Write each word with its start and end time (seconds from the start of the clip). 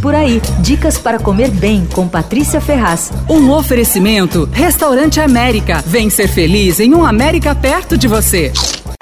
Por 0.00 0.14
aí, 0.14 0.40
dicas 0.60 0.96
para 0.96 1.18
comer 1.18 1.50
bem 1.50 1.86
com 1.92 2.08
Patrícia 2.08 2.58
Ferraz. 2.58 3.12
Um 3.28 3.50
oferecimento: 3.50 4.48
Restaurante 4.50 5.20
América. 5.20 5.84
Vem 5.86 6.08
ser 6.08 6.28
feliz 6.28 6.80
em 6.80 6.94
um 6.94 7.04
América 7.04 7.54
perto 7.54 7.98
de 7.98 8.08
você. 8.08 8.50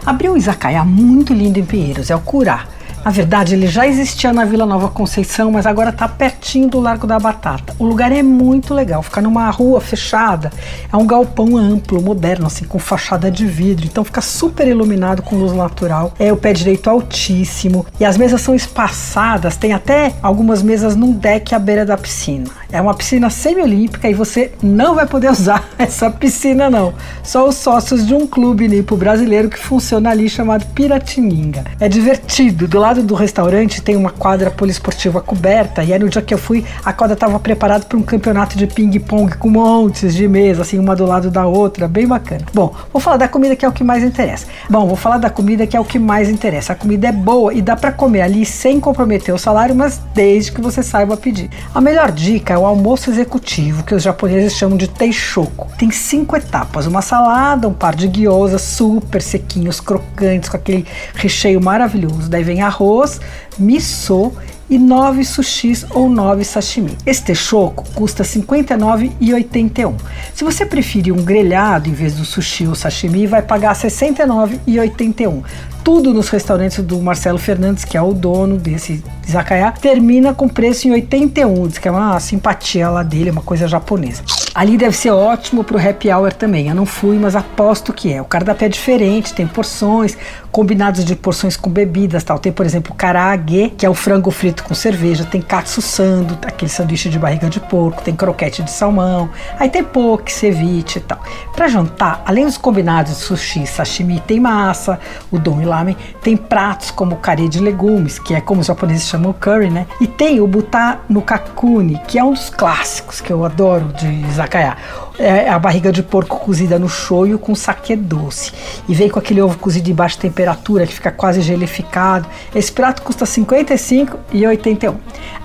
Abriu 0.05 0.33
um 0.33 0.37
izakaya 0.37 0.85
muito 0.85 1.33
lindo 1.33 1.59
em 1.59 1.65
Pinheiros, 1.65 2.11
é 2.11 2.17
o 2.17 2.21
Curá. 2.21 2.67
Na 3.09 3.13
verdade, 3.13 3.55
ele 3.55 3.67
já 3.67 3.89
existia 3.89 4.35
na 4.35 4.45
Vila 4.45 4.67
Nova 4.67 4.91
Conceição, 4.91 5.51
mas 5.51 5.65
agora 5.65 5.89
está 5.89 6.07
pertinho 6.07 6.69
do 6.69 6.79
Largo 6.79 7.07
da 7.07 7.19
Batata. 7.19 7.75
O 7.79 7.87
lugar 7.87 8.13
é 8.13 8.23
muito 8.23 8.75
legal, 8.75 9.03
fica 9.03 9.23
numa 9.23 9.49
rua 9.49 9.81
fechada, 9.81 10.53
é 10.93 10.95
um 10.95 11.07
galpão 11.07 11.57
amplo, 11.57 12.03
moderno, 12.03 12.47
assim, 12.49 12.67
com 12.67 12.79
fachada 12.79 13.31
de 13.31 13.47
vidro, 13.47 13.87
então 13.87 14.05
fica 14.05 14.21
super 14.21 14.69
iluminado 14.69 15.23
com 15.23 15.37
luz 15.37 15.55
natural. 15.55 16.13
É 16.19 16.31
o 16.31 16.37
pé 16.37 16.53
direito 16.53 16.91
altíssimo 16.91 17.87
e 17.99 18.05
as 18.05 18.19
mesas 18.19 18.43
são 18.43 18.55
espaçadas, 18.55 19.57
tem 19.57 19.73
até 19.73 20.13
algumas 20.23 20.63
mesas 20.63 20.95
num 20.95 21.13
deck 21.13 21.55
à 21.55 21.59
beira 21.59 21.87
da 21.87 21.97
piscina. 21.97 22.51
É 22.71 22.79
uma 22.79 22.93
piscina 22.93 23.31
semiolímpica 23.31 24.11
e 24.11 24.13
você 24.13 24.53
não 24.63 24.95
vai 24.95 25.07
poder 25.07 25.31
usar 25.33 25.67
essa 25.79 26.11
piscina, 26.11 26.69
não. 26.69 26.93
Só 27.23 27.49
os 27.49 27.55
sócios 27.55 28.07
de 28.07 28.13
um 28.13 28.27
clube 28.27 28.69
nipo 28.69 28.99
brasileiro 28.99 29.49
que 29.49 29.59
funciona 29.59 30.11
ali 30.11 30.29
chamado 30.29 30.67
Piratininga. 30.75 31.65
É 31.81 31.89
divertido, 31.89 32.69
do 32.69 32.79
lado 32.79 32.98
lado 32.99 33.07
do 33.07 33.15
restaurante 33.15 33.81
tem 33.81 33.97
uma 33.97 34.11
quadra 34.11 34.51
poliesportiva 34.51 35.21
coberta 35.21 35.85
e 35.85 35.93
aí 35.93 35.99
no 35.99 36.09
dia 36.09 36.21
que 36.21 36.35
eu 36.35 36.39
fui, 36.39 36.65
a 36.85 36.93
quadra 36.93 37.15
estava 37.15 37.39
preparada 37.39 37.85
para 37.85 37.97
um 37.97 38.03
campeonato 38.03 38.57
de 38.57 38.67
ping-pong 38.67 39.37
com 39.37 39.49
montes 39.49 40.15
de 40.15 40.27
mesas, 40.27 40.67
assim, 40.67 40.79
uma 40.79 40.97
do 40.97 41.07
lado 41.07 41.31
da 41.31 41.47
outra, 41.47 41.87
bem 41.87 42.07
bacana. 42.07 42.43
Bom, 42.53 42.75
vou 42.93 43.01
falar 43.01 43.17
da 43.17 43.29
comida 43.29 43.55
que 43.55 43.65
é 43.65 43.69
o 43.69 43.73
que 43.73 43.85
mais 43.85 44.03
interessa. 44.03 44.47
Bom, 44.69 44.87
vou 44.87 44.97
falar 44.97 45.19
da 45.19 45.31
comida 45.31 45.67
que 45.67 45.77
é 45.77 45.81
o 45.81 45.85
que 45.85 45.99
mais 45.99 46.29
interessa. 46.29 46.73
A 46.73 46.77
comida 46.77 47.09
é 47.09 47.13
boa 47.13 47.55
e 47.55 47.63
dá 47.63 47.77
para 47.77 47.93
comer 47.93 48.23
ali 48.23 48.45
sem 48.45 48.81
comprometer 48.81 49.35
o 49.35 49.39
salário, 49.39 49.75
mas 49.75 50.01
desde 50.15 50.53
que 50.53 50.61
você 50.61 50.83
saiba 50.83 51.17
pedir. 51.17 51.51
A 51.75 51.81
melhor 51.81 52.11
dica 52.11 52.55
é 52.55 52.59
o 52.59 52.67
almoço 52.67 53.11
executivo, 53.11 53.85
que 53.85 53.95
os 53.95 54.03
japoneses 54.03 54.55
chamam 54.55 54.77
de 54.77 54.89
teishoko. 54.89 55.69
Tem 55.79 55.91
cinco 55.91 56.37
etapas: 56.37 56.87
uma 56.87 57.03
salada, 57.03 57.69
um 57.69 57.73
par 57.73 57.95
de 57.95 58.09
gyoza 58.09 58.59
super 58.59 59.23
sequinhos, 59.23 59.81
crocantes, 59.81 60.49
com 60.49 60.57
aquele 60.57 60.87
recheio 61.15 61.61
maravilhoso. 61.61 62.29
Daí 62.29 62.43
vem 62.43 62.63
arroz 62.63 62.78
arroz, 62.79 63.21
miso 63.59 64.33
e 64.71 64.79
9 64.79 65.25
sushis 65.25 65.85
ou 65.91 66.09
9 66.11 66.45
sashimi. 66.45 66.97
Este 67.07 67.35
choco 67.35 67.85
custa 67.95 68.23
R$ 68.23 68.29
59,81. 68.29 69.95
Se 70.35 70.45
você 70.45 70.67
preferir 70.67 71.13
um 71.13 71.25
grelhado 71.25 71.89
em 71.89 71.93
vez 71.93 72.15
do 72.15 72.25
sushi 72.25 72.67
ou 72.67 72.75
sashimi, 72.75 73.27
vai 73.27 73.43
pagar 73.43 73.75
R$ 73.75 73.89
69,81 73.89 75.43
tudo 75.89 76.13
nos 76.13 76.29
restaurantes 76.29 76.85
do 76.85 77.01
Marcelo 77.01 77.39
Fernandes, 77.39 77.83
que 77.83 77.97
é 77.97 78.03
o 78.03 78.13
dono 78.13 78.59
desse 78.59 79.03
izakaya, 79.27 79.73
termina 79.73 80.35
com 80.35 80.47
preço 80.47 80.87
em 80.87 80.91
81, 80.91 81.67
diz 81.67 81.79
que 81.79 81.89
é 81.89 81.91
uma 81.91 82.21
simpatia 82.21 82.91
lá 82.91 83.03
dele, 83.03 83.31
uma 83.31 83.41
coisa 83.41 83.67
japonesa. 83.67 84.23
Ali 84.55 84.77
deve 84.77 84.95
ser 84.95 85.13
ótimo 85.13 85.65
pro 85.65 85.79
happy 85.79 86.11
hour 86.13 86.31
também. 86.31 86.69
Eu 86.69 86.75
não 86.75 86.85
fui, 86.85 87.19
mas 87.19 87.35
aposto 87.35 87.91
que 87.95 88.13
é. 88.13 88.21
O 88.21 88.27
cardápio 88.27 88.67
é 88.67 88.69
diferente, 88.69 89.33
tem 89.33 89.47
porções, 89.47 90.15
combinados 90.51 91.05
de 91.05 91.15
porções 91.15 91.57
com 91.57 91.71
bebidas, 91.71 92.25
tal. 92.25 92.39
Tem, 92.39 92.53
por 92.53 92.67
exemplo, 92.67 92.95
karaage, 92.95 93.73
que 93.77 93.85
é 93.85 93.91
o 93.91 93.95
frango 93.95 94.31
frito 94.31 94.65
com 94.65 94.75
cerveja, 94.75 95.25
tem 95.25 95.41
katsu 95.41 95.81
sando, 95.81 96.39
aquele 96.47 96.71
sanduíche 96.71 97.09
de 97.09 97.19
barriga 97.19 97.49
de 97.49 97.61
porco, 97.61 98.03
tem 98.03 98.15
croquete 98.15 98.63
de 98.63 98.71
salmão, 98.71 99.29
aí 99.59 99.69
tem 99.69 99.85
poke, 99.85 100.33
ceviche 100.33 100.99
e 100.99 101.03
tal. 101.03 101.21
Para 101.55 101.69
jantar, 101.69 102.23
além 102.25 102.45
dos 102.45 102.59
combinados 102.59 103.13
de 103.13 103.19
sushi, 103.19 103.67
sashimi, 103.67 104.21
tem 104.21 104.41
massa, 104.41 104.99
udon 105.31 105.61
e 105.61 105.65
lamen, 105.65 105.97
tem 106.23 106.37
pratos 106.37 106.91
como 106.91 107.17
curry 107.17 107.49
de 107.49 107.61
legumes, 107.61 108.19
que 108.19 108.35
é 108.35 108.41
como 108.41 108.61
os 108.61 108.67
japoneses 108.67 109.07
chamam 109.07 109.33
curry, 109.33 109.71
né? 109.71 109.87
E 110.01 110.07
tem 110.07 110.41
o 110.41 110.47
buta 110.47 110.99
no 111.09 111.23
kakuni, 111.23 112.01
que 112.07 112.19
é 112.19 112.25
um 112.25 112.33
dos 112.33 112.51
clássicos 112.51 113.21
que 113.21 113.33
eu 113.33 113.45
adoro 113.45 113.93
de 113.93 114.07
izakaya. 114.29 114.77
É 115.19 115.49
a 115.49 115.59
barriga 115.59 115.91
de 115.91 116.01
porco 116.01 116.39
cozida 116.39 116.79
no 116.79 116.89
shoyu 116.89 117.41
com 117.41 117.53
saquê 117.53 117.97
doce. 117.97 118.53
E 118.89 118.95
vem 118.95 119.09
com 119.09 119.19
aquele 119.19 119.43
ovo 119.43 119.59
cozido 119.59 119.91
em 119.91 119.95
baixa 119.95 120.17
temperatura 120.17 120.38
que 120.87 120.95
fica 120.95 121.11
quase 121.11 121.41
gelificado. 121.41 122.29
Esse 122.55 122.71
prato 122.71 123.03
custa 123.03 123.25
R$ 123.25 123.31
55,81. 123.31 124.95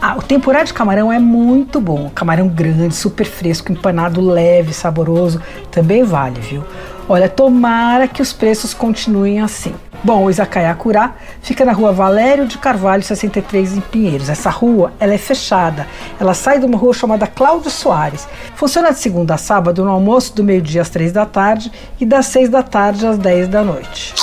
Ah, 0.01 0.15
o 0.17 0.21
tempurá 0.21 0.63
de 0.63 0.73
camarão 0.73 1.11
é 1.11 1.19
muito 1.19 1.81
bom. 1.81 2.11
Camarão 2.13 2.47
grande, 2.47 2.93
super 2.93 3.25
fresco, 3.25 3.71
empanado 3.71 4.21
leve, 4.21 4.73
saboroso. 4.73 5.41
Também 5.71 6.03
vale, 6.03 6.39
viu? 6.39 6.63
Olha, 7.09 7.27
tomara 7.27 8.07
que 8.07 8.21
os 8.21 8.31
preços 8.31 8.73
continuem 8.73 9.41
assim. 9.41 9.73
Bom, 10.03 10.25
o 10.25 10.29
Izakaya 10.29 10.73
Curá 10.75 11.15
fica 11.41 11.63
na 11.63 11.71
rua 11.71 11.93
Valério 11.93 12.45
de 12.45 12.57
Carvalho, 12.57 13.01
63, 13.01 13.77
em 13.77 13.81
Pinheiros. 13.81 14.29
Essa 14.29 14.49
rua 14.49 14.91
ela 14.99 15.13
é 15.13 15.17
fechada. 15.17 15.87
Ela 16.19 16.33
sai 16.33 16.59
de 16.59 16.65
uma 16.65 16.77
rua 16.77 16.93
chamada 16.93 17.25
Cláudio 17.25 17.71
Soares. 17.71 18.27
Funciona 18.55 18.91
de 18.91 18.99
segunda 18.99 19.35
a 19.35 19.37
sábado 19.37 19.83
no 19.83 19.91
almoço 19.91 20.35
do 20.35 20.43
meio-dia 20.43 20.81
às 20.81 20.89
três 20.89 21.13
da 21.13 21.25
tarde 21.25 21.71
e 22.01 22.05
das 22.05 22.25
seis 22.25 22.49
da 22.49 22.61
tarde 22.61 23.07
às 23.07 23.17
dez 23.17 23.47
da 23.47 23.63
noite. 23.63 24.22